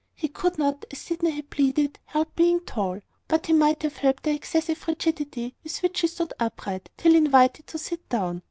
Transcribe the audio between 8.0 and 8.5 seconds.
down.